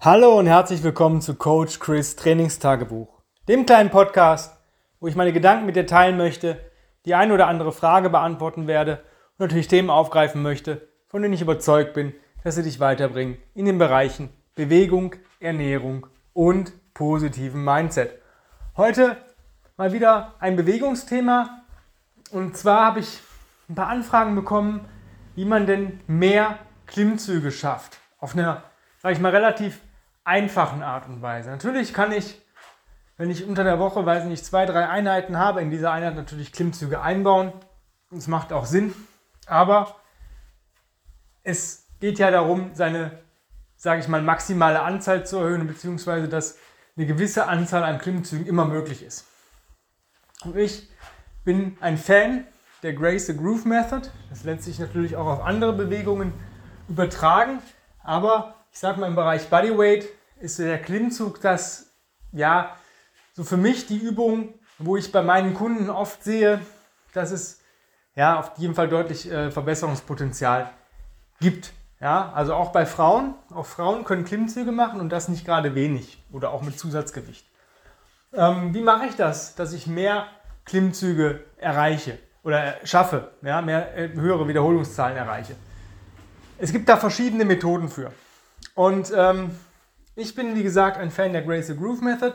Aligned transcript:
Hallo 0.00 0.38
und 0.38 0.46
herzlich 0.46 0.84
willkommen 0.84 1.20
zu 1.20 1.34
Coach 1.34 1.80
Chris 1.80 2.14
Trainingstagebuch, 2.14 3.20
dem 3.48 3.66
kleinen 3.66 3.90
Podcast, 3.90 4.56
wo 5.00 5.08
ich 5.08 5.16
meine 5.16 5.32
Gedanken 5.32 5.66
mit 5.66 5.74
dir 5.74 5.88
teilen 5.88 6.16
möchte, 6.16 6.56
die 7.04 7.16
eine 7.16 7.34
oder 7.34 7.48
andere 7.48 7.72
Frage 7.72 8.08
beantworten 8.08 8.68
werde 8.68 9.02
und 9.32 9.40
natürlich 9.40 9.66
Themen 9.66 9.90
aufgreifen 9.90 10.40
möchte, 10.40 10.86
von 11.08 11.20
denen 11.20 11.34
ich 11.34 11.40
überzeugt 11.40 11.94
bin, 11.94 12.14
dass 12.44 12.54
sie 12.54 12.62
dich 12.62 12.78
weiterbringen 12.78 13.38
in 13.54 13.64
den 13.64 13.78
Bereichen 13.78 14.28
Bewegung, 14.54 15.16
Ernährung 15.40 16.06
und 16.32 16.72
positiven 16.94 17.64
Mindset. 17.64 18.22
Heute 18.76 19.16
mal 19.76 19.92
wieder 19.92 20.34
ein 20.38 20.54
Bewegungsthema 20.54 21.62
und 22.30 22.56
zwar 22.56 22.84
habe 22.84 23.00
ich 23.00 23.18
ein 23.68 23.74
paar 23.74 23.88
Anfragen 23.88 24.36
bekommen, 24.36 24.84
wie 25.34 25.44
man 25.44 25.66
denn 25.66 25.98
mehr 26.06 26.60
Klimmzüge 26.86 27.50
schafft. 27.50 27.98
Auf 28.20 28.36
einer, 28.36 28.62
sage 29.02 29.14
ich 29.14 29.20
mal, 29.20 29.34
relativ 29.34 29.80
einfachen 30.28 30.82
Art 30.82 31.08
und 31.08 31.22
Weise. 31.22 31.50
Natürlich 31.50 31.94
kann 31.94 32.12
ich, 32.12 32.40
wenn 33.16 33.30
ich 33.30 33.46
unter 33.46 33.64
der 33.64 33.78
Woche, 33.78 34.04
weiß 34.04 34.24
nicht, 34.24 34.44
zwei, 34.44 34.66
drei 34.66 34.86
Einheiten 34.86 35.38
habe, 35.38 35.62
in 35.62 35.70
dieser 35.70 35.90
Einheit 35.90 36.14
natürlich 36.14 36.52
Klimmzüge 36.52 37.00
einbauen. 37.00 37.52
Das 38.10 38.28
macht 38.28 38.52
auch 38.52 38.66
Sinn. 38.66 38.94
Aber 39.46 39.96
es 41.42 41.86
geht 41.98 42.18
ja 42.18 42.30
darum, 42.30 42.70
seine, 42.74 43.18
sage 43.76 44.00
ich 44.00 44.08
mal, 44.08 44.20
maximale 44.20 44.82
Anzahl 44.82 45.26
zu 45.26 45.38
erhöhen, 45.38 45.66
beziehungsweise 45.66 46.28
dass 46.28 46.58
eine 46.96 47.06
gewisse 47.06 47.46
Anzahl 47.46 47.82
an 47.84 47.98
Klimmzügen 47.98 48.46
immer 48.46 48.66
möglich 48.66 49.02
ist. 49.02 49.26
Und 50.44 50.56
ich 50.56 50.90
bin 51.44 51.78
ein 51.80 51.96
Fan 51.96 52.44
der 52.82 52.92
Grace 52.92 53.26
the 53.26 53.36
Groove 53.36 53.64
Method. 53.64 54.10
Das 54.28 54.44
lässt 54.44 54.64
sich 54.64 54.78
natürlich 54.78 55.16
auch 55.16 55.26
auf 55.26 55.40
andere 55.40 55.72
Bewegungen 55.72 56.34
übertragen. 56.86 57.60
Aber 58.02 58.56
ich 58.72 58.78
sage 58.78 59.00
mal 59.00 59.06
im 59.06 59.14
Bereich 59.14 59.48
Bodyweight 59.48 60.06
ist 60.40 60.58
der 60.58 60.80
Klimmzug 60.80 61.40
das, 61.40 61.92
ja, 62.32 62.76
so 63.32 63.44
für 63.44 63.56
mich 63.56 63.86
die 63.86 63.98
Übung, 63.98 64.54
wo 64.78 64.96
ich 64.96 65.12
bei 65.12 65.22
meinen 65.22 65.54
Kunden 65.54 65.90
oft 65.90 66.22
sehe, 66.24 66.60
dass 67.12 67.30
es 67.30 67.60
ja 68.14 68.38
auf 68.38 68.52
jeden 68.56 68.74
Fall 68.74 68.88
deutlich 68.88 69.30
äh, 69.30 69.50
Verbesserungspotenzial 69.50 70.70
gibt. 71.40 71.72
Ja, 72.00 72.32
also 72.32 72.54
auch 72.54 72.70
bei 72.70 72.86
Frauen. 72.86 73.34
Auch 73.52 73.66
Frauen 73.66 74.04
können 74.04 74.24
Klimmzüge 74.24 74.70
machen 74.70 75.00
und 75.00 75.10
das 75.10 75.28
nicht 75.28 75.44
gerade 75.44 75.74
wenig 75.74 76.22
oder 76.32 76.52
auch 76.52 76.62
mit 76.62 76.78
Zusatzgewicht. 76.78 77.46
Ähm, 78.32 78.74
wie 78.74 78.82
mache 78.82 79.06
ich 79.06 79.16
das, 79.16 79.54
dass 79.54 79.72
ich 79.72 79.86
mehr 79.86 80.26
Klimmzüge 80.64 81.44
erreiche 81.56 82.18
oder 82.44 82.74
schaffe, 82.84 83.32
ja, 83.42 83.62
mehr, 83.62 83.96
äh, 83.96 84.12
höhere 84.12 84.46
Wiederholungszahlen 84.46 85.16
erreiche? 85.16 85.56
Es 86.58 86.72
gibt 86.72 86.88
da 86.88 86.96
verschiedene 86.96 87.44
Methoden 87.44 87.88
für. 87.88 88.12
Und 88.74 89.12
ähm, 89.16 89.50
ich 90.18 90.34
bin, 90.34 90.54
wie 90.54 90.62
gesagt, 90.62 90.98
ein 90.98 91.10
Fan 91.10 91.32
der 91.32 91.42
Grace 91.42 91.74
Groove 91.76 92.00
Method. 92.00 92.34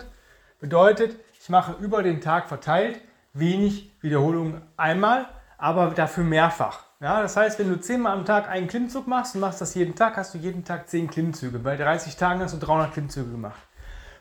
Bedeutet, 0.60 1.18
ich 1.40 1.50
mache 1.50 1.74
über 1.84 2.02
den 2.02 2.22
Tag 2.22 2.48
verteilt 2.48 3.02
wenig 3.34 3.92
Wiederholungen 4.02 4.62
einmal, 4.78 5.28
aber 5.58 5.90
dafür 5.90 6.24
mehrfach. 6.24 6.86
Ja, 7.00 7.22
das 7.22 7.36
heißt, 7.36 7.60
wenn 7.60 7.68
du 7.68 7.80
zehnmal 7.80 8.14
am 8.14 8.26
Tag 8.26 8.48
einen 8.48 8.68
Klimmzug 8.68 9.08
machst 9.08 9.36
und 9.36 9.42
machst 9.42 9.60
das 9.60 9.74
jeden 9.76 9.96
Tag, 9.96 10.16
hast 10.16 10.34
du 10.34 10.38
jeden 10.38 10.64
Tag 10.64 10.88
zehn 10.88 11.10
Klimmzüge. 11.10 11.60
Bei 11.60 11.76
30 11.76 12.16
Tagen 12.16 12.40
hast 12.42 12.54
du 12.54 12.60
300 12.60 12.94
Klimmzüge 12.94 13.30
gemacht. 13.30 13.60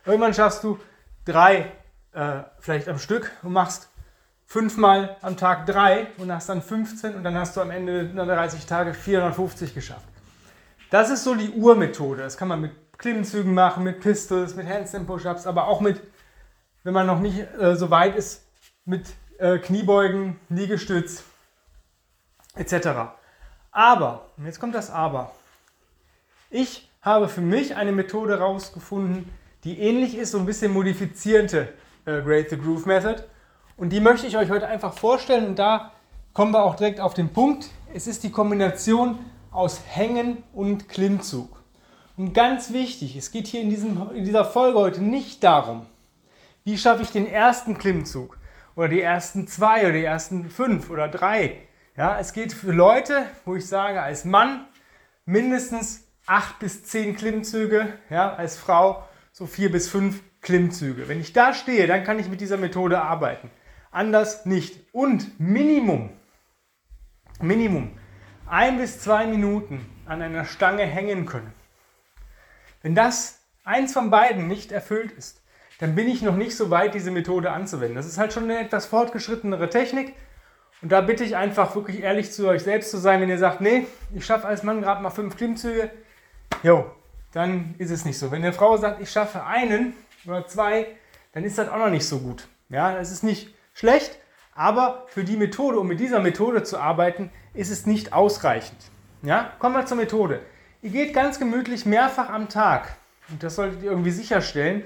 Irgendwann 0.04 0.34
schaffst 0.34 0.64
du 0.64 0.78
drei 1.24 1.70
äh, 2.12 2.42
vielleicht 2.58 2.88
am 2.88 2.98
Stück 2.98 3.30
und 3.42 3.52
machst 3.52 3.90
fünfmal 4.46 5.16
am 5.22 5.36
Tag 5.36 5.66
drei 5.66 6.08
und 6.18 6.32
hast 6.32 6.48
dann 6.48 6.60
15 6.60 7.14
und 7.14 7.22
dann 7.22 7.36
hast 7.36 7.56
du 7.56 7.60
am 7.60 7.70
Ende 7.70 8.06
der 8.06 8.24
30 8.24 8.66
Tage 8.66 8.92
450 8.94 9.74
geschafft. 9.74 10.08
Das 10.90 11.08
ist 11.08 11.24
so 11.24 11.34
die 11.34 11.50
Urmethode. 11.50 12.22
Das 12.22 12.36
kann 12.36 12.48
man 12.48 12.60
mit 12.60 12.72
Klimmzügen 13.02 13.52
machen, 13.52 13.82
mit 13.84 14.00
Pistols, 14.00 14.54
mit 14.54 14.66
Handstand 14.66 15.06
Push-Ups, 15.06 15.46
aber 15.46 15.66
auch 15.66 15.80
mit, 15.80 16.00
wenn 16.84 16.94
man 16.94 17.06
noch 17.06 17.18
nicht 17.18 17.40
äh, 17.60 17.76
so 17.76 17.90
weit 17.90 18.16
ist, 18.16 18.46
mit 18.84 19.06
äh, 19.38 19.58
Kniebeugen, 19.58 20.38
Liegestütz 20.48 21.24
etc. 22.54 22.88
Aber, 23.72 24.26
jetzt 24.44 24.60
kommt 24.60 24.74
das 24.74 24.90
Aber. 24.90 25.32
Ich 26.48 26.88
habe 27.00 27.28
für 27.28 27.40
mich 27.40 27.74
eine 27.74 27.90
Methode 27.90 28.38
rausgefunden, 28.38 29.28
die 29.64 29.80
ähnlich 29.80 30.16
ist, 30.16 30.30
so 30.30 30.38
ein 30.38 30.46
bisschen 30.46 30.72
modifizierende 30.72 31.72
äh, 32.04 32.22
Great 32.22 32.50
the 32.50 32.56
Groove 32.56 32.86
Method. 32.86 33.24
Und 33.76 33.90
die 33.90 34.00
möchte 34.00 34.26
ich 34.28 34.36
euch 34.36 34.50
heute 34.50 34.68
einfach 34.68 34.94
vorstellen 34.94 35.46
und 35.46 35.58
da 35.58 35.92
kommen 36.34 36.52
wir 36.52 36.62
auch 36.62 36.76
direkt 36.76 37.00
auf 37.00 37.14
den 37.14 37.30
Punkt. 37.30 37.68
Es 37.92 38.06
ist 38.06 38.22
die 38.22 38.30
Kombination 38.30 39.18
aus 39.50 39.80
Hängen 39.86 40.44
und 40.52 40.88
Klimmzug. 40.88 41.61
Und 42.22 42.34
ganz 42.34 42.72
wichtig, 42.72 43.16
es 43.16 43.32
geht 43.32 43.48
hier 43.48 43.62
in, 43.62 43.68
diesem, 43.68 44.00
in 44.14 44.24
dieser 44.24 44.44
Folge 44.44 44.78
heute 44.78 45.02
nicht 45.02 45.42
darum, 45.42 45.86
wie 46.62 46.78
schaffe 46.78 47.02
ich 47.02 47.10
den 47.10 47.26
ersten 47.26 47.76
Klimmzug 47.76 48.38
oder 48.76 48.86
die 48.86 49.00
ersten 49.00 49.48
zwei 49.48 49.80
oder 49.80 49.94
die 49.94 50.04
ersten 50.04 50.48
fünf 50.48 50.88
oder 50.88 51.08
drei. 51.08 51.56
Ja, 51.96 52.20
es 52.20 52.32
geht 52.32 52.52
für 52.52 52.70
Leute, 52.70 53.26
wo 53.44 53.56
ich 53.56 53.66
sage, 53.66 54.00
als 54.00 54.24
Mann 54.24 54.66
mindestens 55.24 56.06
acht 56.24 56.60
bis 56.60 56.84
zehn 56.84 57.16
Klimmzüge, 57.16 57.92
ja, 58.08 58.32
als 58.32 58.56
Frau 58.56 59.02
so 59.32 59.46
vier 59.46 59.72
bis 59.72 59.88
fünf 59.88 60.22
Klimmzüge. 60.42 61.08
Wenn 61.08 61.20
ich 61.20 61.32
da 61.32 61.52
stehe, 61.52 61.88
dann 61.88 62.04
kann 62.04 62.20
ich 62.20 62.28
mit 62.28 62.40
dieser 62.40 62.56
Methode 62.56 63.02
arbeiten. 63.02 63.50
Anders 63.90 64.46
nicht. 64.46 64.78
Und 64.92 65.40
Minimum, 65.40 66.10
Minimum 67.40 67.90
ein 68.46 68.78
bis 68.78 69.00
zwei 69.00 69.26
Minuten 69.26 69.84
an 70.06 70.22
einer 70.22 70.44
Stange 70.44 70.84
hängen 70.84 71.26
können. 71.26 71.52
Wenn 72.82 72.94
das 72.94 73.38
eins 73.64 73.92
von 73.92 74.10
beiden 74.10 74.48
nicht 74.48 74.72
erfüllt 74.72 75.12
ist, 75.12 75.40
dann 75.78 75.94
bin 75.94 76.08
ich 76.08 76.22
noch 76.22 76.36
nicht 76.36 76.56
so 76.56 76.70
weit, 76.70 76.94
diese 76.94 77.10
Methode 77.10 77.50
anzuwenden. 77.50 77.96
Das 77.96 78.06
ist 78.06 78.18
halt 78.18 78.32
schon 78.32 78.44
eine 78.44 78.60
etwas 78.60 78.86
fortgeschrittenere 78.86 79.68
Technik. 79.68 80.14
Und 80.80 80.90
da 80.90 81.00
bitte 81.00 81.24
ich 81.24 81.36
einfach 81.36 81.74
wirklich 81.74 82.00
ehrlich 82.02 82.32
zu 82.32 82.48
euch 82.48 82.62
selbst 82.62 82.90
zu 82.90 82.98
sein, 82.98 83.20
wenn 83.20 83.28
ihr 83.28 83.38
sagt, 83.38 83.60
nee, 83.60 83.86
ich 84.14 84.26
schaffe 84.26 84.48
als 84.48 84.62
Mann 84.62 84.82
gerade 84.82 85.02
mal 85.02 85.10
fünf 85.10 85.36
Klimmzüge, 85.36 85.90
jo, 86.62 86.90
dann 87.32 87.74
ist 87.78 87.90
es 87.90 88.04
nicht 88.04 88.18
so. 88.18 88.30
Wenn 88.30 88.42
eine 88.42 88.52
Frau 88.52 88.76
sagt, 88.76 89.00
ich 89.00 89.10
schaffe 89.10 89.44
einen 89.44 89.94
oder 90.26 90.46
zwei, 90.46 90.86
dann 91.32 91.44
ist 91.44 91.58
das 91.58 91.68
auch 91.68 91.78
noch 91.78 91.90
nicht 91.90 92.06
so 92.06 92.18
gut. 92.18 92.48
Ja, 92.68 92.98
es 92.98 93.12
ist 93.12 93.22
nicht 93.22 93.54
schlecht, 93.74 94.18
aber 94.54 95.04
für 95.08 95.24
die 95.24 95.36
Methode, 95.36 95.78
um 95.78 95.86
mit 95.86 96.00
dieser 96.00 96.20
Methode 96.20 96.62
zu 96.62 96.78
arbeiten, 96.78 97.30
ist 97.54 97.70
es 97.70 97.86
nicht 97.86 98.12
ausreichend. 98.12 98.78
Ja? 99.22 99.52
Kommen 99.58 99.76
wir 99.76 99.86
zur 99.86 99.96
Methode. 99.96 100.40
Ihr 100.82 100.90
geht 100.90 101.14
ganz 101.14 101.38
gemütlich 101.38 101.86
mehrfach 101.86 102.28
am 102.28 102.48
Tag. 102.48 102.96
Und 103.30 103.42
das 103.42 103.54
solltet 103.54 103.82
ihr 103.82 103.90
irgendwie 103.90 104.10
sicherstellen. 104.10 104.82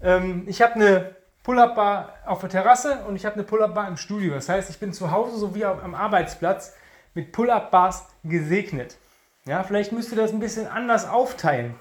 Ähm, 0.00 0.44
ich 0.46 0.60
habe 0.60 0.74
eine 0.74 1.16
Pull-Up-Bar 1.44 2.14
auf 2.26 2.40
der 2.40 2.50
Terrasse 2.50 3.04
und 3.06 3.16
ich 3.16 3.24
habe 3.24 3.36
eine 3.36 3.44
Pull-Up-Bar 3.44 3.88
im 3.88 3.96
Studio. 3.96 4.34
Das 4.34 4.48
heißt, 4.48 4.70
ich 4.70 4.78
bin 4.78 4.92
zu 4.92 5.12
Hause 5.12 5.38
sowie 5.38 5.64
am 5.64 5.94
Arbeitsplatz 5.94 6.74
mit 7.14 7.32
Pull-Up-Bars 7.32 8.08
gesegnet. 8.24 8.96
Ja, 9.44 9.62
vielleicht 9.62 9.92
müsst 9.92 10.10
ihr 10.10 10.18
das 10.18 10.32
ein 10.32 10.40
bisschen 10.40 10.66
anders 10.66 11.08
aufteilen. 11.08 11.74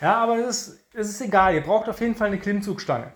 Ja, 0.00 0.16
aber 0.16 0.38
das 0.38 0.68
ist, 0.68 0.84
das 0.94 1.08
ist 1.08 1.20
egal. 1.20 1.54
Ihr 1.54 1.62
braucht 1.62 1.88
auf 1.88 2.00
jeden 2.00 2.14
Fall 2.14 2.28
eine 2.28 2.38
Klimmzugstange. 2.38 3.12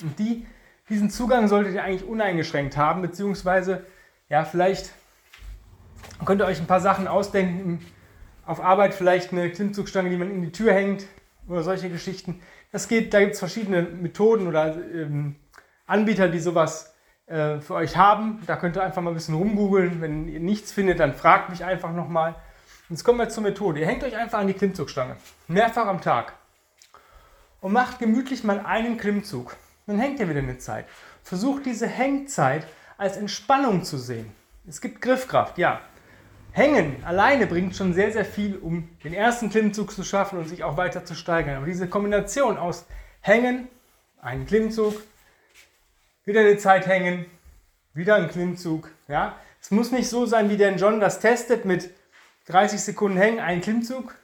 Und 0.00 0.18
die 0.18 0.46
diesen 0.88 1.10
Zugang 1.10 1.48
solltet 1.48 1.74
ihr 1.74 1.82
eigentlich 1.82 2.08
uneingeschränkt 2.08 2.76
haben, 2.76 3.02
beziehungsweise 3.02 3.84
ja, 4.28 4.44
vielleicht 4.44 4.92
könnt 6.24 6.40
ihr 6.40 6.46
euch 6.46 6.60
ein 6.60 6.66
paar 6.66 6.80
Sachen 6.80 7.08
ausdenken. 7.08 7.84
Auf 8.46 8.62
Arbeit 8.62 8.94
vielleicht 8.94 9.32
eine 9.32 9.50
Klimmzugstange, 9.50 10.08
die 10.08 10.16
man 10.16 10.30
in 10.30 10.40
die 10.40 10.52
Tür 10.52 10.72
hängt 10.72 11.06
oder 11.48 11.62
solche 11.62 11.90
Geschichten. 11.90 12.40
Das 12.72 12.88
geht, 12.88 13.12
da 13.12 13.20
gibt 13.20 13.32
es 13.32 13.38
verschiedene 13.38 13.82
Methoden 13.82 14.46
oder 14.46 14.76
ähm, 14.76 15.36
Anbieter, 15.86 16.28
die 16.28 16.38
sowas 16.38 16.94
äh, 17.26 17.60
für 17.60 17.74
euch 17.74 17.96
haben. 17.96 18.42
Da 18.46 18.56
könnt 18.56 18.76
ihr 18.76 18.82
einfach 18.82 19.02
mal 19.02 19.10
ein 19.10 19.14
bisschen 19.14 19.34
rumgoogeln. 19.34 20.00
Wenn 20.00 20.28
ihr 20.28 20.40
nichts 20.40 20.72
findet, 20.72 21.00
dann 21.00 21.14
fragt 21.14 21.50
mich 21.50 21.64
einfach 21.64 21.92
nochmal. 21.92 22.36
Jetzt 22.88 23.02
kommen 23.02 23.18
wir 23.18 23.28
zur 23.28 23.42
Methode. 23.42 23.80
Ihr 23.80 23.86
hängt 23.86 24.04
euch 24.04 24.16
einfach 24.16 24.38
an 24.38 24.46
die 24.46 24.54
Klimmzugstange. 24.54 25.16
Mehrfach 25.48 25.86
am 25.86 26.00
Tag. 26.00 26.34
Und 27.60 27.72
macht 27.72 27.98
gemütlich 27.98 28.44
mal 28.44 28.60
einen 28.64 28.96
Klimmzug. 28.96 29.56
Dann 29.86 29.98
hängt 29.98 30.20
ihr 30.20 30.28
wieder 30.28 30.38
eine 30.38 30.58
Zeit. 30.58 30.86
Versucht 31.24 31.66
diese 31.66 31.88
Hängzeit 31.88 32.66
als 32.96 33.16
Entspannung 33.16 33.82
zu 33.82 33.98
sehen. 33.98 34.30
Es 34.68 34.80
gibt 34.80 35.00
Griffkraft, 35.00 35.58
ja. 35.58 35.80
Hängen 36.56 37.04
alleine 37.04 37.46
bringt 37.46 37.76
schon 37.76 37.92
sehr, 37.92 38.10
sehr 38.12 38.24
viel, 38.24 38.56
um 38.56 38.88
den 39.04 39.12
ersten 39.12 39.50
Klimmzug 39.50 39.92
zu 39.92 40.02
schaffen 40.02 40.38
und 40.38 40.48
sich 40.48 40.64
auch 40.64 40.78
weiter 40.78 41.04
zu 41.04 41.14
steigern. 41.14 41.58
Aber 41.58 41.66
diese 41.66 41.86
Kombination 41.86 42.56
aus 42.56 42.86
Hängen, 43.20 43.68
einen 44.22 44.46
Klimmzug, 44.46 45.02
wieder 46.24 46.40
eine 46.40 46.56
Zeit 46.56 46.86
hängen, 46.86 47.26
wieder 47.92 48.14
ein 48.14 48.30
Klimmzug. 48.30 48.90
Ja? 49.06 49.36
Es 49.60 49.70
muss 49.70 49.92
nicht 49.92 50.08
so 50.08 50.24
sein, 50.24 50.48
wie 50.48 50.56
der 50.56 50.74
John 50.76 50.98
das 50.98 51.20
testet 51.20 51.66
mit 51.66 51.90
30 52.46 52.80
Sekunden 52.80 53.18
hängen, 53.18 53.38
ein 53.38 53.60
Klimmzug 53.60 54.14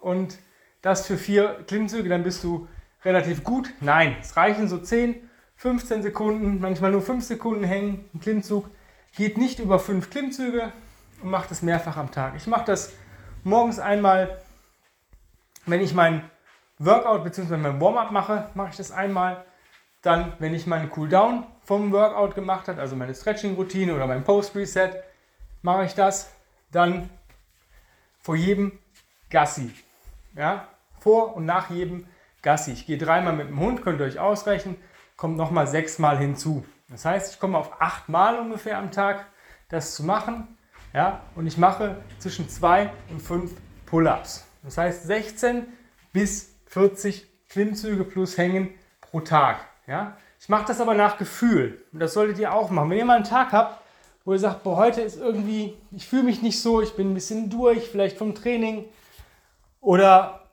und 0.00 0.38
das 0.80 1.06
für 1.06 1.18
vier 1.18 1.62
Klimmzüge, 1.66 2.08
dann 2.08 2.22
bist 2.22 2.42
du 2.42 2.68
relativ 3.04 3.44
gut? 3.44 3.70
Nein, 3.80 4.16
es 4.18 4.38
reichen 4.38 4.66
so 4.66 4.78
10, 4.78 5.28
15 5.56 6.02
Sekunden, 6.02 6.58
manchmal 6.58 6.92
nur 6.92 7.02
5 7.02 7.22
Sekunden 7.22 7.64
hängen. 7.64 8.08
Ein 8.14 8.20
Klimmzug 8.20 8.70
geht 9.14 9.36
nicht 9.36 9.58
über 9.58 9.78
5 9.78 10.08
Klimmzüge 10.08 10.72
und 11.22 11.30
macht 11.30 11.50
es 11.50 11.62
mehrfach 11.62 11.96
am 11.96 12.10
Tag. 12.10 12.34
Ich 12.36 12.46
mache 12.46 12.64
das 12.64 12.92
morgens 13.44 13.78
einmal, 13.78 14.40
wenn 15.66 15.80
ich 15.80 15.94
mein 15.94 16.28
Workout 16.78 17.24
bzw. 17.24 17.56
mein 17.56 17.80
Warm-up 17.80 18.10
mache, 18.10 18.50
mache 18.54 18.70
ich 18.70 18.76
das 18.76 18.90
einmal. 18.90 19.44
Dann, 20.02 20.32
wenn 20.40 20.52
ich 20.52 20.66
meinen 20.66 20.90
Cooldown 20.90 21.46
vom 21.64 21.92
Workout 21.92 22.34
gemacht 22.34 22.66
habe, 22.66 22.80
also 22.80 22.96
meine 22.96 23.14
Stretching-Routine 23.14 23.94
oder 23.94 24.06
mein 24.06 24.24
Post-Reset, 24.24 24.90
mache 25.62 25.84
ich 25.84 25.94
das. 25.94 26.32
Dann 26.72 27.08
vor 28.20 28.34
jedem 28.34 28.78
Gassi. 29.30 29.72
Ja? 30.34 30.66
Vor 30.98 31.36
und 31.36 31.46
nach 31.46 31.70
jedem 31.70 32.06
Gassi. 32.42 32.72
Ich 32.72 32.86
gehe 32.86 32.98
dreimal 32.98 33.32
mit 33.32 33.48
dem 33.48 33.60
Hund, 33.60 33.82
könnt 33.82 34.00
ihr 34.00 34.06
euch 34.06 34.18
ausrechnen, 34.18 34.76
kommt 35.16 35.36
nochmal 35.36 35.68
sechsmal 35.68 36.18
hinzu. 36.18 36.66
Das 36.88 37.04
heißt, 37.04 37.34
ich 37.34 37.40
komme 37.40 37.58
auf 37.58 37.80
achtmal 37.80 38.38
ungefähr 38.38 38.78
am 38.78 38.90
Tag, 38.90 39.26
das 39.68 39.94
zu 39.94 40.04
machen. 40.04 40.58
Ja? 40.92 41.22
Und 41.34 41.46
ich 41.46 41.56
mache 41.56 41.96
zwischen 42.18 42.48
zwei 42.48 42.90
und 43.10 43.20
fünf 43.20 43.52
Pull-ups. 43.86 44.46
Das 44.62 44.78
heißt 44.78 45.04
16 45.04 45.66
bis 46.12 46.54
40 46.66 47.26
Klimmzüge 47.48 48.04
plus 48.04 48.38
Hängen 48.38 48.70
pro 49.00 49.20
Tag. 49.20 49.66
Ja? 49.86 50.16
Ich 50.40 50.48
mache 50.48 50.66
das 50.66 50.80
aber 50.80 50.94
nach 50.94 51.18
Gefühl. 51.18 51.84
Und 51.92 52.00
das 52.00 52.14
solltet 52.14 52.38
ihr 52.38 52.52
auch 52.52 52.70
machen. 52.70 52.90
Wenn 52.90 52.98
ihr 52.98 53.04
mal 53.04 53.16
einen 53.16 53.24
Tag 53.24 53.52
habt, 53.52 53.82
wo 54.24 54.32
ihr 54.32 54.38
sagt, 54.38 54.62
boah, 54.62 54.76
heute 54.76 55.00
ist 55.00 55.16
irgendwie, 55.18 55.76
ich 55.90 56.08
fühle 56.08 56.22
mich 56.22 56.42
nicht 56.42 56.60
so, 56.60 56.80
ich 56.80 56.94
bin 56.94 57.10
ein 57.10 57.14
bisschen 57.14 57.50
durch, 57.50 57.88
vielleicht 57.88 58.16
vom 58.16 58.34
Training 58.34 58.84
oder 59.80 60.48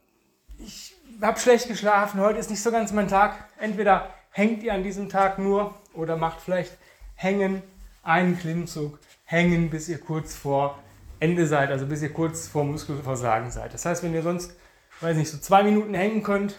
ich 0.58 0.96
habe 1.22 1.40
schlecht 1.40 1.68
geschlafen, 1.68 2.20
heute 2.20 2.40
ist 2.40 2.50
nicht 2.50 2.64
so 2.64 2.72
ganz 2.72 2.92
mein 2.92 3.08
Tag. 3.08 3.50
Entweder 3.60 4.10
hängt 4.32 4.64
ihr 4.64 4.74
an 4.74 4.84
diesem 4.84 5.10
Tag 5.10 5.38
nur 5.38 5.76
oder 5.94 6.18
macht 6.18 6.42
vielleicht 6.42 6.78
Hängen, 7.16 7.62
einen 8.02 8.40
Klimmzug, 8.40 9.00
Hängen, 9.30 9.70
bis 9.70 9.88
ihr 9.90 10.00
kurz 10.00 10.36
vor 10.36 10.80
Ende 11.20 11.46
seid, 11.46 11.70
also 11.70 11.86
bis 11.86 12.02
ihr 12.02 12.12
kurz 12.12 12.48
vor 12.48 12.64
Muskelversagen 12.64 13.52
seid. 13.52 13.76
Das 13.76 13.86
heißt, 13.86 14.02
wenn 14.02 14.16
ihr 14.16 14.24
sonst, 14.24 14.56
weiß 15.02 15.16
nicht, 15.16 15.30
so 15.30 15.38
zwei 15.38 15.62
Minuten 15.62 15.94
hängen 15.94 16.24
könnt, 16.24 16.56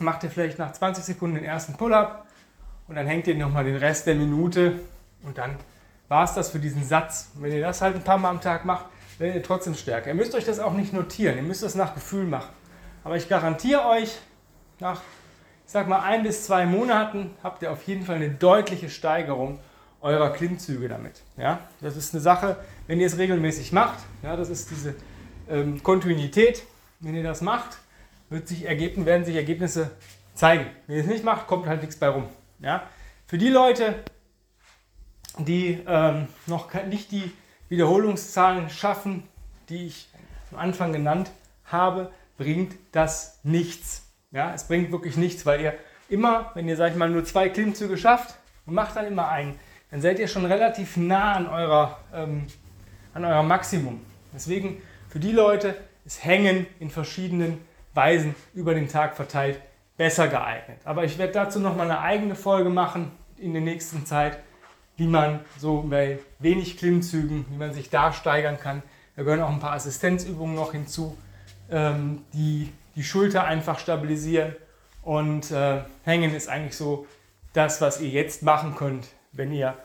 macht 0.00 0.22
ihr 0.22 0.30
vielleicht 0.30 0.58
nach 0.58 0.70
20 0.70 1.02
Sekunden 1.02 1.36
den 1.36 1.44
ersten 1.44 1.78
Pull-up 1.78 2.26
und 2.88 2.96
dann 2.96 3.06
hängt 3.06 3.26
ihr 3.26 3.34
nochmal 3.36 3.64
den 3.64 3.76
Rest 3.76 4.06
der 4.06 4.16
Minute 4.16 4.80
und 5.22 5.38
dann 5.38 5.56
war 6.08 6.24
es 6.24 6.34
das 6.34 6.50
für 6.50 6.58
diesen 6.58 6.84
Satz. 6.84 7.30
Und 7.34 7.44
wenn 7.44 7.52
ihr 7.52 7.62
das 7.62 7.80
halt 7.80 7.96
ein 7.96 8.04
paar 8.04 8.18
Mal 8.18 8.28
am 8.28 8.42
Tag 8.42 8.66
macht, 8.66 8.84
werdet 9.18 9.36
ihr 9.36 9.42
trotzdem 9.42 9.74
stärker. 9.74 10.08
Ihr 10.08 10.14
müsst 10.16 10.34
euch 10.34 10.44
das 10.44 10.58
auch 10.58 10.74
nicht 10.74 10.92
notieren, 10.92 11.38
ihr 11.38 11.42
müsst 11.42 11.62
das 11.62 11.74
nach 11.74 11.94
Gefühl 11.94 12.26
machen. 12.26 12.52
Aber 13.02 13.16
ich 13.16 13.30
garantiere 13.30 13.86
euch, 13.86 14.18
nach, 14.78 15.00
ich 15.64 15.72
sag 15.72 15.88
mal, 15.88 16.00
ein 16.00 16.22
bis 16.22 16.44
zwei 16.44 16.66
Monaten 16.66 17.30
habt 17.42 17.62
ihr 17.62 17.72
auf 17.72 17.84
jeden 17.84 18.04
Fall 18.04 18.16
eine 18.16 18.28
deutliche 18.28 18.90
Steigerung 18.90 19.58
eurer 20.00 20.30
Klimmzüge 20.30 20.88
damit. 20.88 21.22
Ja? 21.36 21.60
Das 21.80 21.96
ist 21.96 22.14
eine 22.14 22.20
Sache, 22.20 22.56
wenn 22.86 23.00
ihr 23.00 23.06
es 23.06 23.18
regelmäßig 23.18 23.72
macht, 23.72 23.98
ja, 24.22 24.36
das 24.36 24.48
ist 24.48 24.70
diese 24.70 24.94
ähm, 25.48 25.82
Kontinuität, 25.82 26.64
wenn 27.00 27.14
ihr 27.14 27.22
das 27.22 27.40
macht, 27.40 27.78
wird 28.28 28.48
sich 28.48 28.64
Ergebnis, 28.64 29.06
werden 29.06 29.24
sich 29.24 29.36
Ergebnisse 29.36 29.90
zeigen. 30.34 30.66
Wenn 30.86 30.96
ihr 30.96 31.02
es 31.02 31.08
nicht 31.08 31.24
macht, 31.24 31.46
kommt 31.46 31.66
halt 31.66 31.80
nichts 31.80 31.96
bei 31.96 32.08
rum. 32.08 32.28
Ja? 32.60 32.84
Für 33.26 33.38
die 33.38 33.48
Leute, 33.48 33.96
die 35.38 35.80
ähm, 35.86 36.28
noch 36.46 36.72
nicht 36.84 37.12
die 37.12 37.32
Wiederholungszahlen 37.68 38.70
schaffen, 38.70 39.24
die 39.68 39.86
ich 39.86 40.08
am 40.50 40.58
Anfang 40.58 40.92
genannt 40.92 41.30
habe, 41.64 42.10
bringt 42.36 42.74
das 42.92 43.38
nichts. 43.42 44.06
Ja, 44.32 44.54
es 44.54 44.64
bringt 44.66 44.92
wirklich 44.92 45.16
nichts, 45.16 45.44
weil 45.46 45.60
ihr 45.60 45.74
immer, 46.08 46.50
wenn 46.54 46.68
ihr, 46.68 46.76
sag 46.76 46.92
ich 46.92 46.96
mal, 46.96 47.10
nur 47.10 47.24
zwei 47.24 47.48
Klimmzüge 47.48 47.96
schafft 47.96 48.36
macht 48.70 48.96
dann 48.96 49.06
immer 49.06 49.28
einen, 49.28 49.58
dann 49.90 50.00
seid 50.00 50.18
ihr 50.18 50.28
schon 50.28 50.44
relativ 50.44 50.96
nah 50.96 51.34
an, 51.34 51.46
eurer, 51.48 51.98
ähm, 52.14 52.46
an 53.14 53.24
eurem 53.24 53.48
Maximum. 53.48 54.00
Deswegen 54.32 54.80
für 55.08 55.18
die 55.18 55.32
Leute 55.32 55.76
ist 56.04 56.24
Hängen 56.24 56.66
in 56.78 56.90
verschiedenen 56.90 57.58
Weisen 57.94 58.34
über 58.54 58.74
den 58.74 58.88
Tag 58.88 59.16
verteilt 59.16 59.60
besser 59.96 60.28
geeignet. 60.28 60.78
Aber 60.84 61.04
ich 61.04 61.18
werde 61.18 61.32
dazu 61.32 61.60
nochmal 61.60 61.90
eine 61.90 62.00
eigene 62.00 62.34
Folge 62.34 62.70
machen 62.70 63.10
in 63.36 63.52
der 63.52 63.62
nächsten 63.62 64.06
Zeit, 64.06 64.38
wie 64.96 65.06
man 65.06 65.40
so 65.58 65.82
bei 65.82 66.18
wenig 66.38 66.78
Klimmzügen, 66.78 67.44
wie 67.50 67.56
man 67.56 67.72
sich 67.72 67.90
da 67.90 68.12
steigern 68.12 68.58
kann. 68.58 68.82
Da 69.16 69.22
gehören 69.22 69.42
auch 69.42 69.50
ein 69.50 69.60
paar 69.60 69.72
Assistenzübungen 69.72 70.54
noch 70.54 70.72
hinzu, 70.72 71.18
ähm, 71.70 72.22
die 72.32 72.72
die 72.96 73.02
Schulter 73.02 73.44
einfach 73.44 73.78
stabilisieren. 73.78 74.54
Und 75.02 75.50
äh, 75.50 75.80
Hängen 76.04 76.34
ist 76.34 76.48
eigentlich 76.48 76.76
so 76.76 77.06
das, 77.52 77.80
was 77.80 78.00
ihr 78.00 78.10
jetzt 78.10 78.42
machen 78.42 78.74
könnt, 78.76 79.06
wenn 79.32 79.52
ihr 79.52 79.76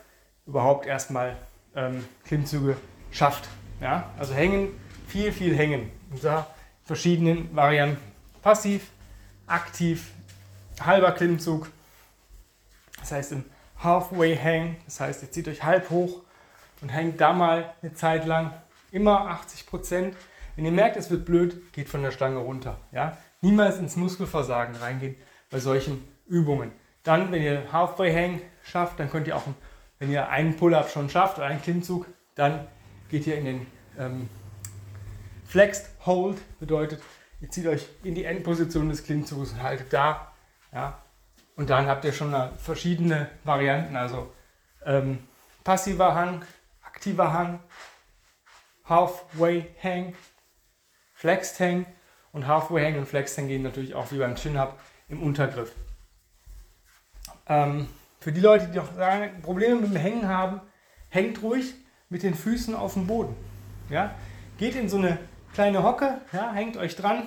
überhaupt 0.46 0.86
erstmal 0.86 1.36
ähm, 1.74 2.04
Klimmzüge 2.24 2.76
schafft. 3.10 3.48
Ja? 3.80 4.10
Also 4.18 4.34
hängen, 4.34 4.68
viel, 5.06 5.32
viel 5.32 5.56
hängen. 5.56 5.90
Unter 6.10 6.46
verschiedenen 6.84 7.54
Varianten. 7.54 8.00
Passiv, 8.42 8.90
aktiv, 9.46 10.12
halber 10.80 11.12
Klimmzug. 11.12 11.68
Das 13.00 13.12
heißt 13.12 13.32
im 13.32 13.44
Halfway 13.82 14.36
Hang. 14.36 14.76
Das 14.84 15.00
heißt, 15.00 15.22
ihr 15.22 15.30
zieht 15.30 15.48
euch 15.48 15.62
halb 15.62 15.90
hoch 15.90 16.22
und 16.80 16.88
hängt 16.88 17.20
da 17.20 17.32
mal 17.32 17.74
eine 17.82 17.94
Zeit 17.94 18.26
lang. 18.26 18.52
Immer 18.90 19.28
80 19.28 19.66
Prozent. 19.66 20.16
Wenn 20.54 20.64
ihr 20.64 20.72
merkt, 20.72 20.96
es 20.96 21.10
wird 21.10 21.26
blöd, 21.26 21.72
geht 21.72 21.88
von 21.88 22.02
der 22.02 22.12
Stange 22.12 22.38
runter. 22.38 22.78
Ja? 22.92 23.18
Niemals 23.42 23.78
ins 23.78 23.96
Muskelversagen 23.96 24.76
reingehen 24.76 25.16
bei 25.50 25.58
solchen 25.58 26.06
Übungen. 26.26 26.72
Dann, 27.02 27.30
wenn 27.30 27.42
ihr 27.42 27.72
Halfway 27.72 28.12
Hang 28.12 28.40
schafft, 28.66 29.00
dann 29.00 29.10
könnt 29.10 29.26
ihr 29.26 29.36
auch, 29.36 29.42
wenn 29.98 30.10
ihr 30.10 30.28
einen 30.28 30.56
Pull-Up 30.56 30.90
schon 30.90 31.08
schafft 31.08 31.38
oder 31.38 31.46
einen 31.46 31.62
Klimmzug, 31.62 32.06
dann 32.34 32.66
geht 33.08 33.26
ihr 33.26 33.38
in 33.38 33.44
den 33.44 33.66
ähm, 33.98 34.28
Flexed 35.46 35.88
Hold, 36.04 36.38
bedeutet, 36.58 37.02
ihr 37.40 37.50
zieht 37.50 37.66
euch 37.66 37.86
in 38.02 38.14
die 38.14 38.24
Endposition 38.24 38.88
des 38.88 39.04
Klimmzuges 39.04 39.52
und 39.52 39.62
haltet 39.62 39.92
da. 39.92 40.32
Ja, 40.72 40.98
und 41.56 41.70
dann 41.70 41.86
habt 41.86 42.04
ihr 42.04 42.12
schon 42.12 42.34
verschiedene 42.58 43.30
Varianten, 43.44 43.96
also 43.96 44.32
ähm, 44.84 45.26
passiver 45.64 46.14
Hang, 46.14 46.44
aktiver 46.82 47.32
Hang, 47.32 47.60
Halfway 48.84 49.74
Hang, 49.82 50.14
Flexed 51.14 51.58
Hang 51.60 51.86
und 52.32 52.46
Halfway 52.46 52.84
Hang 52.84 52.98
und 52.98 53.06
Flexed 53.06 53.38
Hang 53.38 53.48
gehen 53.48 53.62
natürlich 53.62 53.94
auch 53.94 54.12
wie 54.12 54.18
beim 54.18 54.34
Chin 54.34 54.56
Up 54.56 54.78
im 55.08 55.22
Untergriff. 55.22 55.72
Ähm, 57.48 57.88
für 58.20 58.32
die 58.32 58.40
Leute, 58.40 58.68
die 58.68 58.78
auch 58.80 58.88
Probleme 59.42 59.76
mit 59.76 59.90
dem 59.90 59.96
Hängen 59.96 60.28
haben, 60.28 60.60
hängt 61.08 61.42
ruhig 61.42 61.74
mit 62.08 62.22
den 62.22 62.34
Füßen 62.34 62.74
auf 62.74 62.94
dem 62.94 63.06
Boden. 63.06 63.34
Ja? 63.90 64.14
Geht 64.58 64.76
in 64.76 64.88
so 64.88 64.96
eine 64.96 65.18
kleine 65.54 65.82
Hocke, 65.82 66.18
ja, 66.32 66.52
hängt 66.52 66.76
euch 66.76 66.96
dran 66.96 67.22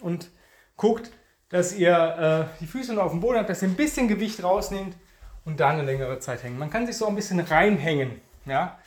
und 0.00 0.30
guckt, 0.76 1.10
dass 1.50 1.74
ihr 1.74 2.48
äh, 2.50 2.60
die 2.60 2.66
Füße 2.66 2.94
noch 2.94 3.04
auf 3.04 3.12
dem 3.12 3.20
Boden 3.20 3.38
habt, 3.38 3.50
dass 3.50 3.62
ihr 3.62 3.68
ein 3.68 3.76
bisschen 3.76 4.08
Gewicht 4.08 4.42
rausnehmt 4.42 4.96
und 5.44 5.60
da 5.60 5.70
eine 5.70 5.82
längere 5.82 6.18
Zeit 6.18 6.42
hängen. 6.42 6.58
Man 6.58 6.70
kann 6.70 6.86
sich 6.86 6.96
so 6.96 7.06
ein 7.06 7.14
bisschen 7.14 7.40
reinhängen. 7.40 8.20
Ja? 8.46 8.78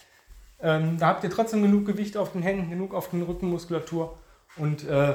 Ähm, 0.61 0.97
da 0.97 1.07
habt 1.07 1.23
ihr 1.23 1.29
trotzdem 1.29 1.61
genug 1.61 1.85
Gewicht 1.85 2.17
auf 2.17 2.31
den 2.31 2.41
Händen, 2.41 2.69
genug 2.69 2.93
auf 2.93 3.09
den 3.09 3.21
Rückenmuskulatur 3.21 4.17
und 4.57 4.83
äh, 4.87 5.13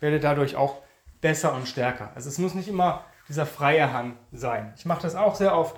werdet 0.00 0.24
dadurch 0.24 0.56
auch 0.56 0.76
besser 1.20 1.54
und 1.54 1.66
stärker. 1.66 2.10
Also 2.14 2.28
es 2.28 2.38
muss 2.38 2.54
nicht 2.54 2.68
immer 2.68 3.04
dieser 3.28 3.46
freie 3.46 3.92
Hang 3.92 4.16
sein. 4.32 4.72
Ich 4.76 4.84
mache 4.84 5.02
das 5.02 5.14
auch 5.14 5.34
sehr 5.34 5.56
oft, 5.56 5.76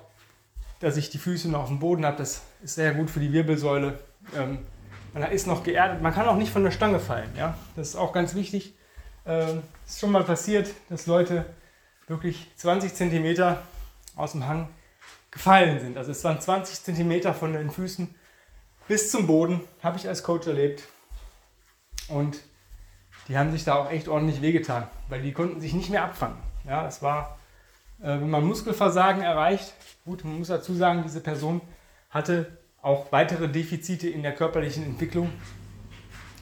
dass 0.81 0.97
ich 0.97 1.11
die 1.11 1.19
Füße 1.19 1.49
noch 1.51 1.63
auf 1.63 1.69
dem 1.69 1.79
Boden 1.79 2.05
habe. 2.05 2.17
Das 2.17 2.43
ist 2.63 2.75
sehr 2.75 2.95
gut 2.95 3.11
für 3.11 3.21
die 3.21 3.33
Wirbelsäule. 3.33 3.99
Ähm, 4.37 4.59
man 5.13 5.31
ist 5.31 5.47
noch 5.47 5.63
geerdet. 5.63 6.03
Man 6.03 6.13
kann 6.13 6.27
auch 6.27 6.37
nicht 6.37 6.53
von 6.53 6.65
der 6.65 6.71
Stange 6.71 6.99
fallen. 6.99 7.31
Ja? 7.37 7.57
Das 7.77 7.89
ist 7.89 7.97
auch 7.97 8.13
ganz 8.13 8.35
wichtig. 8.35 8.75
Ähm, 9.27 9.63
ist 9.87 10.01
schon 10.01 10.11
mal 10.11 10.25
passiert, 10.25 10.69
dass 10.89 11.07
Leute 11.07 11.47
wirklich 12.07 12.51
20 12.57 12.95
cm 12.95 13.57
aus 14.17 14.33
dem 14.33 14.47
Hang 14.47 14.69
gefallen 15.31 15.81
sind. 15.81 15.97
Also 15.97 16.13
es 16.13 16.23
waren 16.25 16.41
20 16.41 16.83
cm 16.83 17.35
von 17.35 17.53
den 17.53 17.71
Füßen 17.71 18.15
bis 18.89 19.11
zum 19.11 19.27
Boden, 19.27 19.61
habe 19.83 19.97
ich 19.97 20.09
als 20.09 20.23
Coach 20.23 20.47
erlebt. 20.47 20.83
Und 22.09 22.39
die 23.29 23.39
haben 23.39 23.53
sich 23.53 23.65
da 23.65 23.75
auch 23.77 23.91
echt 23.91 24.09
ordentlich 24.09 24.43
wehgetan, 24.43 24.87
weil 25.09 25.23
die 25.23 25.33
konnten 25.33 25.61
sich 25.61 25.73
nicht 25.73 25.91
mehr 25.91 26.05
abfangen. 26.05 26.37
Ja, 26.67 26.83
das 26.83 27.03
war, 27.03 27.39
äh, 28.01 28.09
wenn 28.09 28.31
man 28.31 28.45
Muskelversagen 28.45 29.23
erreicht, 29.23 29.75
gut, 30.05 30.25
man 30.25 30.39
muss 30.39 30.49
dazu 30.49 30.75
sagen, 30.75 31.03
diese 31.03 31.21
Person 31.21 31.61
hatte 32.11 32.59
auch 32.83 33.11
weitere 33.13 33.49
Defizite 33.49 34.09
in 34.09 34.23
der 34.23 34.35
körperlichen 34.35 34.85
Entwicklung. 34.85 35.33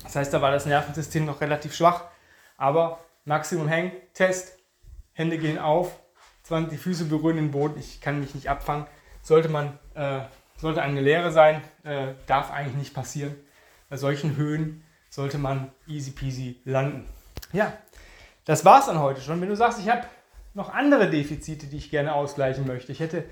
Das 0.03 0.17
heißt, 0.17 0.35
da 0.35 0.43
war 0.43 0.51
das 0.51 0.67
Nervensystem 0.67 1.25
noch 1.25 1.41
relativ 1.41 1.75
schwach. 1.75 2.05
Aber 2.57 3.01
Maximum 3.25 3.71
Hang, 3.71 3.93
Test, 4.15 4.59
Hände 5.13 5.39
gehen 5.39 5.59
auf, 5.59 5.99
die 6.51 6.77
Füße 6.77 7.07
berühren 7.07 7.37
den 7.37 7.51
Boden, 7.51 7.79
ich 7.79 8.01
kann 8.01 8.21
mich 8.21 8.35
nicht 8.35 8.51
abfangen. 8.51 8.87
Sollte 9.23 9.49
man, 9.49 9.79
äh, 9.95 10.21
sollte 10.57 10.83
eine 10.83 11.01
Lehre 11.01 11.33
sein, 11.33 11.63
äh, 11.85 12.09
darf 12.27 12.51
eigentlich 12.51 12.77
nicht 12.77 12.95
passieren. 12.95 13.35
Bei 13.89 13.97
solchen 13.97 14.37
Höhen 14.37 14.85
sollte 15.13 15.37
man 15.37 15.71
easy 15.87 16.11
peasy 16.11 16.59
landen. 16.65 17.05
Ja, 17.53 17.75
das 18.47 18.65
war 18.65 18.81
es 18.81 18.87
dann 18.87 18.99
heute 18.99 19.21
schon. 19.21 19.43
Wenn 19.43 19.51
du 19.51 19.57
sagst, 19.57 19.79
ich 19.79 19.91
habe 19.91 20.07
noch 20.55 20.73
andere 20.73 21.11
Defizite, 21.11 21.67
die 21.67 21.77
ich 21.77 21.91
gerne 21.91 22.15
ausgleichen 22.15 22.67
möchte, 22.67 22.93
ich 22.93 23.01
hätte 23.01 23.25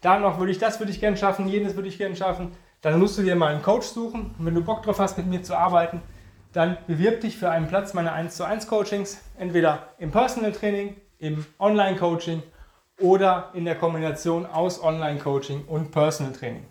da 0.00 0.18
noch, 0.18 0.38
würde 0.38 0.50
ich 0.50 0.58
das 0.58 0.80
würde 0.80 0.90
ich 0.90 0.98
gerne 0.98 1.18
schaffen, 1.18 1.46
jenes 1.46 1.76
würde 1.76 1.88
ich 1.88 1.98
gerne 1.98 2.16
schaffen, 2.16 2.52
dann 2.80 2.98
musst 2.98 3.18
du 3.18 3.22
dir 3.22 3.36
mal 3.36 3.52
einen 3.52 3.62
Coach 3.62 3.86
suchen. 3.86 4.34
Und 4.38 4.46
wenn 4.46 4.54
du 4.54 4.62
Bock 4.62 4.82
drauf 4.82 4.98
hast, 4.98 5.18
mit 5.18 5.26
mir 5.26 5.42
zu 5.42 5.54
arbeiten, 5.54 6.00
dann 6.54 6.78
bewirb 6.86 7.20
dich 7.20 7.36
für 7.36 7.50
einen 7.50 7.68
Platz 7.68 7.92
meiner 7.92 8.14
1 8.14 8.34
zu 8.34 8.44
1 8.44 8.66
Coachings, 8.66 9.20
entweder 9.36 9.90
im 9.98 10.10
Personal 10.10 10.52
Training, 10.52 10.96
im 11.18 11.44
Online 11.58 11.98
Coaching 11.98 12.42
oder 12.98 13.50
in 13.52 13.66
der 13.66 13.74
Kombination 13.74 14.46
aus 14.46 14.82
Online 14.82 15.18
Coaching 15.18 15.66
und 15.66 15.90
Personal 15.90 16.32
Training. 16.32 16.66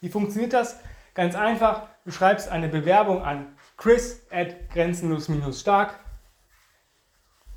Wie 0.00 0.08
funktioniert 0.08 0.52
das? 0.52 0.78
Ganz 1.14 1.34
einfach, 1.34 1.82
du 2.04 2.12
schreibst 2.12 2.48
eine 2.48 2.68
Bewerbung 2.68 3.22
an 3.22 3.48
chris 3.82 4.20
at 4.30 4.70
grenzenlos-stark 4.72 5.98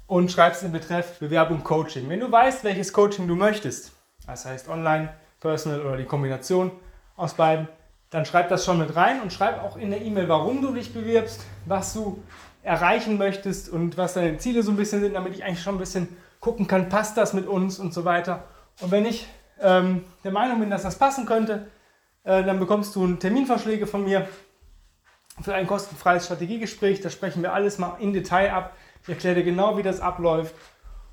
und 0.08 0.32
schreibst 0.32 0.64
im 0.64 0.72
Betreff 0.72 1.20
Bewerbung 1.20 1.64
Coaching. 1.64 2.10
Wenn 2.10 2.20
du 2.20 2.32
weißt, 2.32 2.64
welches 2.64 2.92
Coaching 2.92 3.28
du 3.28 3.36
möchtest, 3.36 3.92
das 4.26 4.44
heißt 4.44 4.68
Online, 4.68 5.14
Personal 5.40 5.82
oder 5.82 5.98
die 5.98 6.06
Kombination 6.06 6.72
aus 7.16 7.36
beiden, 7.36 7.68
dann 8.10 8.26
schreib 8.26 8.50
das 8.50 8.66
schon 8.66 8.80
mit 8.80 8.96
rein 8.96 9.22
und 9.22 9.34
schreib 9.34 9.62
auch 9.64 9.78
in 9.78 9.92
der 9.92 10.02
E-Mail, 10.02 10.28
warum 10.28 10.64
du 10.64 10.74
dich 10.74 10.96
bewirbst, 10.96 11.42
was 11.66 11.94
du 11.94 12.24
erreichen 12.64 13.20
möchtest 13.20 13.70
und 13.70 13.96
was 13.96 14.16
deine 14.16 14.40
Ziele 14.40 14.64
so 14.64 14.72
ein 14.72 14.78
bisschen 14.78 15.02
sind, 15.02 15.14
damit 15.14 15.36
ich 15.36 15.44
eigentlich 15.44 15.62
schon 15.62 15.76
ein 15.76 15.80
bisschen 15.80 16.08
gucken 16.40 16.66
kann, 16.66 16.90
passt 16.90 17.18
das 17.18 17.34
mit 17.34 17.46
uns 17.46 17.78
und 17.78 17.94
so 17.94 18.04
weiter. 18.04 18.46
Und 18.82 18.90
wenn 18.90 19.06
ich 19.06 19.28
ähm, 19.62 20.04
der 20.24 20.32
Meinung 20.32 20.60
bin, 20.60 20.72
dass 20.72 20.82
das 20.82 20.98
passen 20.98 21.28
könnte, 21.28 21.68
äh, 22.24 22.44
dann 22.44 22.60
bekommst 22.60 22.96
du 22.96 23.14
Terminvorschläge 23.14 23.86
von 23.86 24.04
mir 24.04 24.28
für 25.46 25.56
ein 25.56 25.68
kostenfreies 25.68 26.26
Strategiegespräch. 26.26 27.00
Da 27.02 27.10
sprechen 27.10 27.42
wir 27.42 27.54
alles 27.54 27.78
mal 27.78 27.96
in 28.00 28.12
Detail 28.12 28.52
ab. 28.52 28.76
Ich 29.04 29.10
erkläre 29.10 29.36
dir 29.36 29.44
genau, 29.44 29.78
wie 29.78 29.84
das 29.84 30.02
abläuft. 30.02 30.54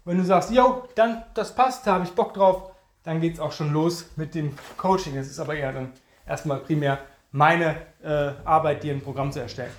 Und 0.05 0.13
wenn 0.13 0.19
du 0.19 0.25
sagst, 0.25 0.51
yo, 0.51 0.89
dann 0.97 1.23
das 1.35 1.55
passt, 1.55 1.87
da 1.87 1.95
habe 1.95 2.05
ich 2.05 2.13
Bock 2.13 2.35
drauf, 2.35 2.73
dann 3.05 3.21
geht 3.21 3.35
es 3.35 3.41
auch 3.41 3.53
schon 3.53 3.73
los 3.73 4.07
mit 4.17 4.35
dem 4.35 4.57
Coaching. 4.79 5.17
Es 5.17 5.31
ist 5.31 5.39
aber 5.39 5.55
eher 5.55 5.73
dann 5.73 5.93
erstmal 6.27 6.59
primär 6.59 6.99
meine 7.31 7.77
äh, 8.03 8.33
Arbeit, 8.45 8.83
dir 8.83 8.93
ein 8.93 9.01
Programm 9.01 9.31
zu 9.31 9.41
erstellen. 9.41 9.73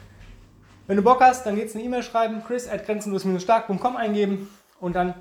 Wenn 0.87 0.97
du 0.97 1.03
Bock 1.03 1.21
hast, 1.21 1.45
dann 1.45 1.55
geht's 1.55 1.75
eine 1.75 1.83
E-Mail 1.83 2.03
schreiben, 2.03 2.43
chris 2.45 2.67
at 2.69 2.85
grenzenlos-stark.com 2.85 3.95
eingeben 3.95 4.49
und 4.79 4.95
dann 4.95 5.15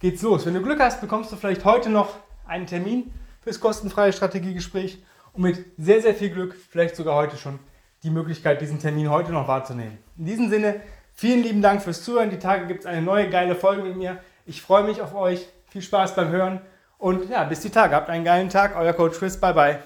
geht's 0.00 0.22
los. 0.22 0.46
Wenn 0.46 0.54
du 0.54 0.62
Glück 0.62 0.80
hast, 0.80 1.00
bekommst 1.00 1.30
du 1.30 1.36
vielleicht 1.36 1.64
heute 1.64 1.90
noch 1.90 2.16
einen 2.46 2.66
Termin 2.66 3.12
fürs 3.42 3.60
kostenfreie 3.60 4.12
Strategiegespräch 4.12 5.02
und 5.32 5.42
mit 5.42 5.64
sehr, 5.76 6.00
sehr 6.00 6.14
viel 6.14 6.30
Glück 6.30 6.56
vielleicht 6.70 6.96
sogar 6.96 7.14
heute 7.16 7.36
schon 7.36 7.58
die 8.02 8.10
Möglichkeit, 8.10 8.60
diesen 8.60 8.78
Termin 8.78 9.10
heute 9.10 9.32
noch 9.32 9.48
wahrzunehmen. 9.48 9.98
In 10.16 10.24
diesem 10.24 10.50
Sinne, 10.50 10.80
vielen 11.14 11.42
lieben 11.42 11.62
Dank 11.62 11.82
fürs 11.82 12.02
Zuhören. 12.02 12.30
Die 12.30 12.38
Tage 12.38 12.66
gibt 12.66 12.80
es 12.80 12.86
eine 12.86 13.02
neue 13.02 13.28
geile 13.28 13.54
Folge 13.54 13.82
mit 13.82 13.96
mir. 13.96 14.18
Ich 14.46 14.62
freue 14.62 14.84
mich 14.84 15.02
auf 15.02 15.14
euch. 15.14 15.48
Viel 15.70 15.82
Spaß 15.82 16.14
beim 16.14 16.30
Hören 16.30 16.60
und 16.96 17.28
ja, 17.28 17.44
bis 17.44 17.60
die 17.60 17.70
Tage. 17.70 17.94
Habt 17.94 18.08
einen 18.08 18.24
geilen 18.24 18.48
Tag. 18.48 18.76
Euer 18.76 18.92
Coach 18.92 19.18
Chris. 19.18 19.38
Bye, 19.38 19.54
bye. 19.54 19.78